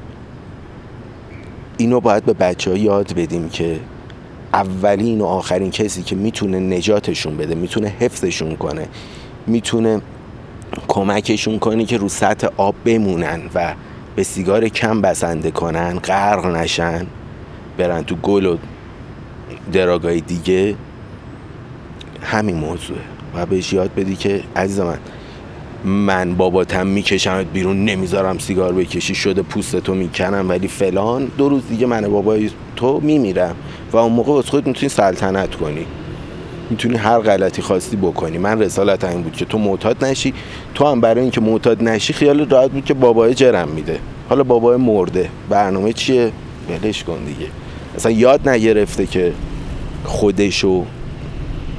اینو 1.76 2.00
باید 2.00 2.24
به 2.24 2.32
بچه 2.32 2.70
ها 2.70 2.76
یاد 2.76 3.12
بدیم 3.14 3.48
که 3.48 3.80
اولین 4.54 5.20
و 5.20 5.24
آخرین 5.24 5.70
کسی 5.70 6.02
که 6.02 6.16
می‌تونه 6.16 6.60
نجاتشون 6.60 7.36
بده 7.36 7.54
می‌تونه 7.54 7.88
حفظشون 7.88 8.56
کنه 8.56 8.88
می‌تونه 9.46 10.00
کمکشون 10.88 11.58
کنه 11.58 11.84
که 11.84 11.96
رو 11.96 12.08
سطح 12.08 12.48
آب 12.56 12.74
بمونن 12.84 13.40
و 13.54 13.74
به 14.16 14.22
سیگار 14.22 14.68
کم 14.68 15.00
بسنده 15.00 15.50
کنن 15.50 15.98
غرق 15.98 16.46
نشن 16.46 17.06
برن 17.78 18.04
تو 18.04 18.16
گل 18.16 18.46
و 18.46 18.56
دراگای 19.72 20.20
دیگه. 20.20 20.74
همین 22.22 22.56
موضوعه. 22.56 23.00
و 23.34 23.46
بهش 23.46 23.72
یاد 23.72 23.94
بدی 23.94 24.16
که 24.16 24.40
عزیز 24.56 24.80
من 24.80 24.98
من 25.84 26.34
باباتم 26.34 26.86
میکشمت 26.86 27.46
بیرون 27.46 27.84
نمی‌ذارم 27.84 28.38
سیگار 28.38 28.72
بکشی 28.72 29.14
شده 29.14 29.42
پوستتو 29.42 29.94
می‌کنم 29.94 30.48
ولی 30.48 30.68
فلان. 30.68 31.30
دو 31.38 31.48
روز 31.48 31.62
دیگه 31.68 31.86
من 31.86 32.08
بابای 32.08 32.50
تو 32.76 33.00
میمیرم. 33.00 33.56
و 33.92 33.96
اون 33.96 34.12
موقع 34.12 34.32
از 34.32 34.44
خود 34.44 34.66
می‌تونی 34.66 34.88
سلطنت 34.88 35.54
کنی. 35.54 35.86
می‌تونی 36.70 36.96
هر 36.96 37.18
غلطی 37.18 37.62
خواستی 37.62 37.96
بکنی. 37.96 38.38
من 38.38 38.62
رسالت 38.62 39.04
این 39.04 39.22
بود 39.22 39.32
که 39.32 39.44
تو 39.44 39.58
معتاد 39.58 40.04
نشی. 40.04 40.34
تو 40.74 40.86
هم 40.86 41.00
برای 41.00 41.20
اینکه 41.20 41.40
معتاد 41.40 41.82
نشی 41.82 42.12
خیال 42.12 42.48
راحت 42.48 42.70
بود 42.70 42.84
که 42.84 42.94
بابای 42.94 43.34
جرم 43.34 43.68
میده. 43.68 43.98
حالا 44.28 44.44
بابای 44.44 44.76
مرده. 44.76 45.28
برنامه 45.48 45.92
چیه؟ 45.92 46.32
ولش 46.70 47.04
کن 47.04 47.18
دیگه. 47.24 47.50
اصلا 47.96 48.12
یاد 48.12 48.48
نگرفته 48.48 49.06
که 49.06 49.32
خودشو 50.04 50.84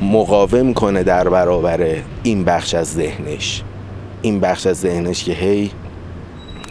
مقاوم 0.01 0.73
کنه 0.73 1.03
در 1.03 1.29
برابر 1.29 1.95
این 2.23 2.43
بخش 2.43 2.73
از 2.73 2.93
ذهنش. 2.93 3.63
این 4.21 4.39
بخش 4.39 4.67
از 4.67 4.79
ذهنش 4.79 5.23
که 5.23 5.33
هی 5.33 5.71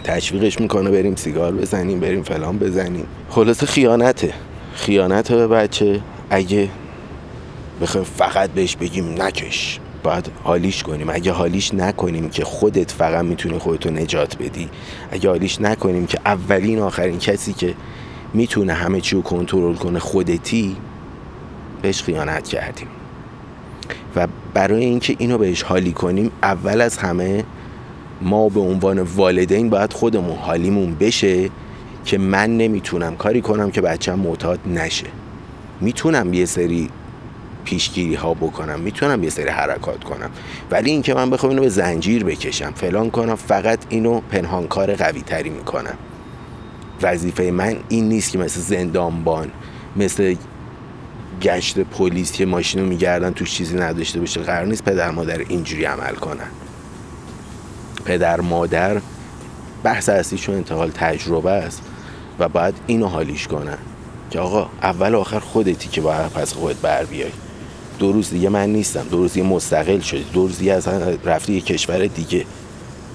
تشویقش 0.04 0.60
می‌کنه 0.60 0.90
بریم 0.90 1.14
سیگار 1.16 1.52
بزنیم 1.52 2.00
بریم 2.00 2.22
فلان 2.22 2.58
بزنیم. 2.58 3.06
خلاصه 3.30 3.66
خیانته. 3.66 4.32
خیانت 4.74 5.32
به 5.32 5.46
بچه. 5.46 6.00
اگه 6.30 6.68
بخوایم 7.82 8.06
فقط 8.16 8.50
بهش 8.50 8.76
بگیم 8.76 9.22
نکش. 9.22 9.80
باید 10.02 10.30
حالیش 10.44 10.82
کنیم. 10.82 11.10
اگه 11.10 11.32
حالیش 11.32 11.74
نکنیم 11.74 12.30
که 12.30 12.44
خودت 12.44 12.90
فقط 12.90 13.24
می‌تونی 13.24 13.58
خودتو 13.58 13.90
نجات 13.90 14.36
بدی. 14.42 14.68
اگه 15.10 15.28
حالیش 15.28 15.60
نکنیم 15.60 16.06
که 16.06 16.18
اولین 16.26 16.78
آخرین 16.78 17.18
کسی 17.18 17.52
که 17.52 17.74
می‌تونه 18.34 18.72
همه 18.72 19.00
چی 19.00 19.16
رو 19.16 19.22
کنترل 19.22 19.74
کنه 19.74 19.98
خودتی 19.98 20.76
بهش 21.82 22.02
خیانت 22.02 22.48
کردیم. 22.48 22.88
و 24.16 24.28
برای 24.54 24.84
اینکه 24.84 25.16
اینو 25.18 25.38
بهش 25.38 25.62
حالی 25.62 25.92
کنیم 25.92 26.30
اول 26.42 26.80
از 26.80 26.98
همه 26.98 27.44
ما 28.22 28.48
به 28.48 28.60
عنوان 28.60 28.98
والدین 28.98 29.70
باید 29.70 29.92
خودمون 29.92 30.36
حالیمون 30.36 30.94
بشه 30.94 31.50
که 32.04 32.18
من 32.18 32.56
نمی‌تونم 32.56 33.16
کاری 33.16 33.40
کنم 33.40 33.70
که 33.70 33.80
بچم 33.80 34.18
معتاد 34.18 34.60
نشه. 34.66 35.06
می‌تونم 35.80 36.34
یه 36.34 36.44
سری 36.44 36.88
پیشگیری 37.64 38.14
ها 38.14 38.34
بکنم 38.34 38.80
می‌تونم 38.80 39.24
یه 39.24 39.30
سری 39.30 39.48
حرکات 39.48 40.04
کنم 40.04 40.30
ولی 40.70 40.90
اینکه 40.90 41.14
من 41.14 41.30
بخوام 41.30 41.50
اینو 41.50 41.62
به 41.62 41.68
زنجیر 41.68 42.24
بکشم 42.24 42.72
فلان 42.74 43.10
کنم 43.10 43.34
فقط 43.34 43.78
اینو 43.88 44.20
پنهانکار 44.20 44.94
قوی 44.94 45.20
تری 45.20 45.50
می‌کنم. 45.50 45.94
وظیفه 47.02 47.50
من 47.50 47.76
این 47.88 48.08
نیست 48.08 48.32
که 48.32 48.38
مثل 48.38 48.60
زندانبان 48.60 49.50
مثل 49.96 50.34
گشت 51.42 51.78
پلیس 51.78 52.32
که 52.32 52.46
ماشین 52.46 52.80
رو 52.80 52.86
میگردن 52.86 53.30
توش 53.30 53.50
چیزی 53.54 53.76
نداشته 53.76 54.20
باشه. 54.20 54.40
قرار 54.40 54.66
نیست 54.66 54.84
پدر 54.84 55.10
مادر 55.10 55.38
اینجوری 55.38 55.84
عمل 55.84 56.14
کنن. 56.14 56.50
پدر 58.04 58.40
مادر 58.40 59.00
بحث 59.84 60.08
اصلیشون 60.08 60.54
انتقال 60.54 60.90
تجربه 60.90 61.50
است 61.50 61.82
و 62.38 62.48
باید 62.48 62.74
اینو 62.86 63.06
حالیش 63.06 63.46
کنن 63.48 63.78
که 64.30 64.40
آقا 64.40 64.68
اول 64.82 65.14
آخر 65.14 65.38
خودتی 65.38 65.88
که 65.88 66.00
باید 66.00 66.32
پس 66.32 66.52
خودت 66.52 66.76
بر 66.76 67.04
بیای. 67.04 67.30
دو 67.98 68.12
روز 68.12 68.30
دیگه 68.30 68.48
من 68.48 68.68
نیستم. 68.68 69.06
دو 69.10 69.16
روز 69.16 69.32
دیگه 69.32 69.46
مستقل 69.46 70.00
شدی. 70.00 70.26
دو 70.32 70.46
روز 70.46 70.58
دیگه 70.58 70.72
از 70.72 70.88
رفتی 71.24 71.52
یه 71.52 71.60
کشور 71.60 72.06
دیگه. 72.06 72.44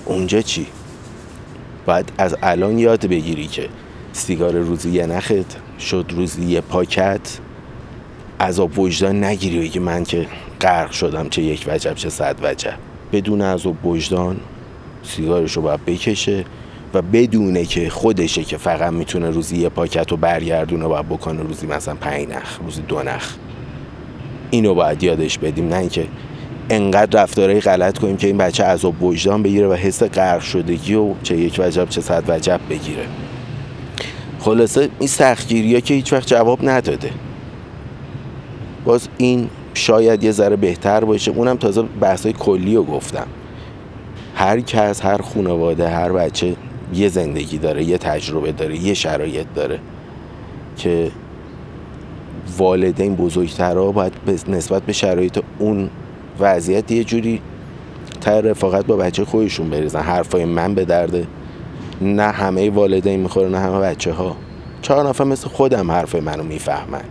اونجا 0.06 0.42
چی؟ 0.42 0.68
باید 1.86 2.12
از 2.18 2.36
الان 2.44 2.80
یاد 2.80 3.08
بگیری 3.08 3.48
که 3.48 3.70
سیگار 4.14 4.54
روزی 4.54 4.90
یه 4.90 5.06
نخت 5.06 5.80
شد 5.80 6.06
روزی 6.10 6.46
یه 6.46 6.62
پاکت. 6.62 7.40
عذاب 8.40 8.80
وجدان 8.80 9.24
نگیری 9.24 9.60
بگی 9.60 9.80
من 9.80 10.04
که 10.04 10.28
غرق 10.62 10.92
شدم 10.92 11.30
چه 11.30 11.42
یک 11.42 11.66
وجب 11.68 11.96
چه 11.96 12.10
صد 12.10 12.36
وجب. 12.44 12.74
بدون 13.12 13.42
عذاب 13.42 13.86
وجدان 13.86 14.38
سیگارش 15.04 15.54
رو 15.54 15.62
باید 15.62 15.86
بکشه 15.86 16.46
و 16.94 17.02
بدونه 17.02 17.66
که 17.66 17.90
خودشه 17.90 18.44
که 18.44 18.58
فقط 18.58 18.94
می‌تونه 18.94 19.30
روزی 19.30 19.58
یه 19.58 19.70
پاکت 19.70 20.12
رو 20.12 20.18
برگردونه 20.18 20.86
و 20.86 21.04
بکنه 21.04 21.44
روزی 21.44 21.68
مثلا 21.68 21.96
پنج 21.96 22.28
نخ 22.30 22.60
روزی 22.64 22.82
دو 22.82 23.04
نخ. 23.04 23.36
اینو 24.50 24.74
باید 24.74 25.04
یادش 25.04 25.38
بدیم 25.38 25.68
نه 25.68 25.76
اینکه 25.76 26.08
انقدر 26.70 27.24
رفتارهای 27.24 27.60
غلط 27.60 27.98
کنیم 27.98 28.18
که 28.18 28.28
این 28.28 28.38
بچه 28.38 28.64
عذاب 28.64 29.04
وجدان 29.04 29.44
بگیره 29.44 29.68
و 29.68 29.74
حس 29.74 30.04
غرق 30.04 30.42
شدگی 30.42 30.94
و 30.94 31.14
چه 31.24 31.38
یک 31.38 31.56
وجب 31.60 31.90
چه 31.90 32.02
صد 32.02 32.24
وجب 32.28 32.60
بگیره. 32.70 33.06
خلاصه 34.40 34.90
این 35.00 35.08
سختگیری 35.08 35.82
که 35.82 35.94
هیچ 35.94 36.14
وقت 36.14 36.28
جواب 36.28 36.70
نداده. 36.70 37.10
باز 38.86 39.08
این 39.18 39.50
شاید 39.74 40.24
یه 40.24 40.32
ذره 40.32 40.56
بهتر 40.56 41.06
باشه. 41.06 41.32
اونم 41.32 41.58
تازه 41.58 41.82
بحثای 41.82 42.34
کلی 42.34 42.76
رو 42.76 42.84
گفتم. 42.84 43.28
هر 44.36 44.60
کس 44.60 45.06
هر 45.06 45.22
خانواده 45.22 45.90
هر 45.90 46.12
بچه 46.12 46.56
یه 46.94 47.10
زندگی 47.10 47.58
داره 47.58 47.84
یه 47.84 47.98
تجربه 47.98 48.52
داره 48.52 48.78
یه 48.78 48.94
شرایط 48.94 49.48
داره 49.56 49.80
که 50.78 51.12
والدین 52.58 53.16
بزرگترها 53.16 53.92
باید 53.92 54.14
نسبت 54.48 54.84
به 54.84 54.94
شرایط 54.94 55.40
اون 55.60 55.90
وضعیت 56.40 56.92
یه 56.92 57.04
جوری 57.04 57.42
تر 58.22 58.42
رفاقت 58.42 58.86
با 58.86 58.96
بچه 58.96 59.26
خودشون 59.26 59.70
بریزن. 59.70 60.00
حرفای 60.00 60.46
من 60.46 60.76
به 60.76 60.86
درده 60.86 61.28
نه 62.02 62.24
همه 62.24 62.70
والدین 62.70 63.20
می‌خوره 63.20 63.50
نه 63.50 63.60
همه 63.60 63.80
بچه 63.80 64.14
ها 64.14 64.36
چهار 64.82 65.10
نفر 65.10 65.24
مثل 65.24 65.48
خودم 65.48 65.92
حرف 65.92 66.16
منو 66.16 66.44
می‌فهمن. 66.44 67.04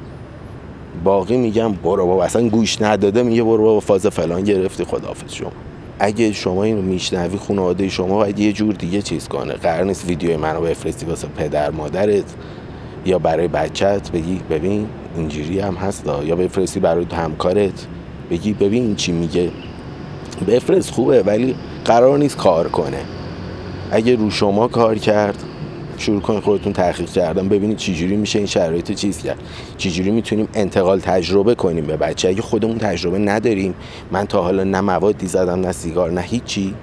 باقی 1.05 1.37
میگم 1.37 1.73
برو 1.73 2.07
بابا 2.07 2.25
اصلا 2.25 2.49
گوش 2.49 2.83
نداده 2.83 3.23
میگه 3.23 3.43
برو 3.43 3.65
بابا 3.65 3.81
فاز 3.81 4.07
فلان 4.07 4.43
گرفتی 4.45 4.85
خداحافظ. 4.85 5.33
شما 5.33 5.53
اگه 5.99 6.33
شما 6.33 6.65
اینو 6.65 6.83
میشنوی 6.83 7.39
خانواده 7.39 7.89
شما 7.89 8.17
باید 8.17 8.39
یه 8.39 8.53
جور 8.53 8.75
دیگه 8.75 9.03
چیز 9.03 9.29
کنه. 9.29 9.53
قرار 9.53 9.85
نیست 9.85 10.05
ویدیو 10.09 10.39
منو 10.39 10.61
بفرستی 10.61 11.07
واسه 11.07 11.29
پدر 11.29 11.71
مادرت 11.71 12.35
یا 13.07 13.19
برای 13.19 13.49
بچت 13.49 14.11
بگی 14.11 14.41
ببین 14.51 14.87
اینجوری 15.17 15.61
هم 15.61 15.75
هست 15.75 16.05
یا 16.25 16.37
بفرستی 16.37 16.81
برای 16.81 17.07
همکارت. 17.13 17.87
بگی 18.31 18.53
ببین 18.53 18.97
چی 18.97 19.13
میگه. 19.13 19.51
بفرست 20.49 20.91
خوبه 20.91 21.23
ولی 21.23 21.55
قرار 21.85 22.19
نیست 22.19 22.37
کار 22.37 22.69
کنه. 22.69 23.01
اگه 23.91 24.17
رو 24.17 24.31
شما 24.31 24.69
کار 24.69 24.99
کرد 24.99 25.43
شروع 25.99 26.21
کنید 26.21 26.43
خودتون 26.43 26.73
تحقیق 26.73 27.11
کردن 27.11 27.49
ببینید 27.49 27.77
چجوری 27.77 28.17
میشه 28.17 28.39
این 28.39 28.47
شرایط 28.47 28.93
چیز 28.93 29.23
کرد. 29.23 29.39
چجوری 29.79 30.11
می‌تونیم 30.11 30.49
انتقال 30.55 31.01
تجربه 31.01 31.55
کنیم 31.55 31.87
به 31.87 31.97
بچه 31.97 32.29
اگه 32.29 32.43
خودمون 32.43 32.79
تجربه 32.79 33.19
نداریم 33.19 33.75
من 34.13 34.27
تا 34.27 34.43
حالا 34.43 34.65
نه 34.65 34.81
موادی 34.81 35.27
زدم 35.27 35.61
نه 35.61 35.73
سیگار 35.73 36.11
نه 36.11 36.21
هیچی. 36.21 36.75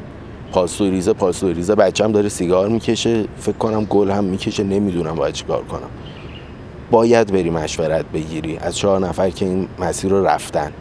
پاستوریزه 0.51 1.13
پاستوریزه 1.13 1.75
بچم 1.75 2.11
داره 2.11 2.29
سیگار 2.29 2.69
می‌کشه 2.69 3.25
فکر 3.37 3.57
کنم 3.57 3.85
گل 3.85 4.11
هم 4.11 4.23
می‌کشه 4.23 4.63
نمی‌دونم 4.63 5.15
باید 5.15 5.33
چیکار 5.33 5.63
کنم. 5.63 5.89
باید 6.91 7.31
بری 7.31 7.49
مشورت 7.49 8.05
بگیری. 8.05 8.57
از 8.57 8.77
چهار 8.77 8.99
نفر 8.99 9.29
که 9.29 9.45
این 9.45 9.67
مسیر 9.79 10.11
رو 10.11 10.25
رفتن 10.25 10.71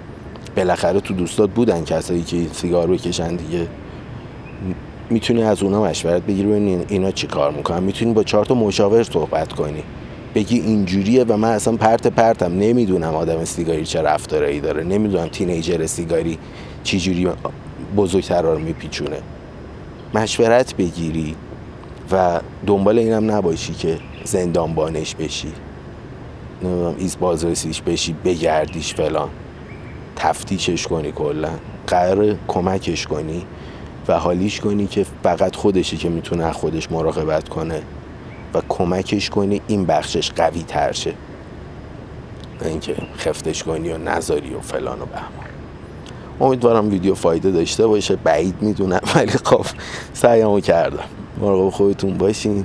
بالاخره 0.56 1.00
تو 1.00 1.14
دوستات 1.14 1.50
بودن 1.50 1.84
کسایی 1.84 2.22
که 2.22 2.36
سیگار 2.52 2.86
بکشن 2.86 3.36
دیگه. 3.36 3.66
می‌تونی 5.10 5.42
از 5.42 5.62
اونا 5.62 5.82
مشورت 5.82 6.22
بگیری 6.22 6.48
ببین 6.48 6.84
اینا 6.88 7.10
چی 7.10 7.26
کار 7.26 7.50
می‌کنن. 7.52 7.82
می‌تونی 7.82 8.12
با 8.12 8.22
چهار 8.22 8.44
تا 8.44 8.54
مشاور 8.54 9.02
صحبت 9.02 9.52
کنی. 9.52 9.82
بگی 10.34 10.60
اینجوریه 10.60 11.24
و 11.24 11.36
من 11.36 11.48
اصلا 11.48 11.76
پرت 11.76 12.06
پرتم. 12.06 12.58
نمی‌دونم 12.58 13.14
آدم 13.14 13.44
سیگاری 13.44 13.86
چه 13.86 14.02
رفتارایی 14.02 14.60
داره. 14.60 14.84
نمی‌دونم 14.84 15.28
تینیجر 15.28 15.86
سیگاری 15.86 16.38
چی 16.82 17.00
جوری 17.00 17.28
بزرگتر 17.96 18.42
رو 18.42 18.58
میپیچونه. 18.58 19.16
مشورت 20.14 20.76
بگیری 20.76 21.34
و 22.12 22.40
دنبال 22.66 22.98
اینم 22.98 23.30
نباشی 23.30 23.74
که 23.74 23.98
زندانبانش 24.24 25.14
بشی. 25.14 25.52
نمی‌دونم 26.62 26.94
ایز 26.98 27.16
بازرسیش 27.20 27.82
بشی 27.82 28.14
بگردیش 28.24 28.94
فلان. 28.94 29.28
تفتیشش 30.16 30.86
کنی 30.86 31.12
کلا. 31.12 31.50
قرار 31.86 32.36
کمکش 32.48 33.06
کنی. 33.06 33.42
و 34.08 34.18
حالیش 34.18 34.60
کنی 34.60 34.86
که 34.86 35.06
فقط 35.22 35.56
خودشی 35.56 35.96
که 35.96 36.08
می‌تونه 36.08 36.52
خودش 36.52 36.92
مراقبت 36.92 37.48
کنه 37.48 37.82
و 38.54 38.62
کمکش 38.68 39.30
کنی 39.30 39.60
این 39.66 39.86
بخشش 39.86 40.30
قوی 40.30 40.62
تر 40.62 40.92
شه. 40.92 41.14
نه 42.62 42.68
اینکه 42.68 42.96
خفتش 43.18 43.62
کنی 43.62 43.90
و 43.90 43.98
نذاری 43.98 44.54
و 44.54 44.60
فلان 44.60 45.02
و 45.02 45.06
بهمان. 45.06 45.50
امیدوارم 46.40 46.90
ویدیو 46.90 47.14
فایده 47.14 47.50
داشته 47.50 47.86
باشه. 47.86 48.16
بعید 48.16 48.54
می‌دونم 48.60 49.00
ولی 49.14 49.32
خب 49.44 49.66
سعیمو 50.12 50.60
کردم. 50.60 51.04
مراقب 51.40 51.70
خودتون 51.70 52.18
باشین. 52.18 52.64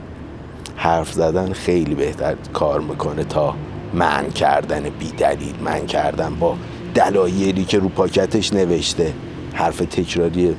حرف 0.76 1.14
زدن 1.14 1.54
خیلی 1.54 1.96
بهتر 1.96 2.36
کار 2.54 2.82
می‌کنه 2.82 3.24
تا 3.24 3.56
من 3.94 4.30
کردن 4.30 4.90
بی 5.00 5.12
دلیل 5.12 5.56
من 5.64 5.86
کردن 5.86 6.36
با 6.36 6.56
دلایلی 6.96 7.64
که 7.64 7.80
رو 7.80 7.90
پاکتش 7.90 8.54
نوشته. 8.54 9.14
حرف 9.54 9.78
تکراری 9.78 10.56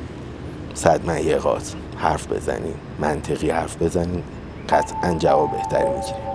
صد 0.76 1.06
معیقات 1.06 1.74
حرف 1.98 2.26
بزنین 2.26 2.74
منطقی 2.98 3.50
حرف 3.50 3.82
بزنین 3.82 4.22
قطعا 4.68 5.14
جواب 5.18 5.52
بهتری 5.52 5.88
می‌گیریم 5.88 6.26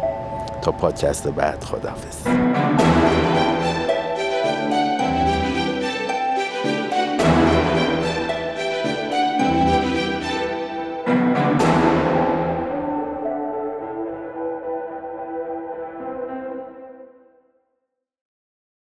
تا 0.62 0.72
پادکست 0.72 1.28
بعد 1.28 1.64
خدافز 1.64 2.28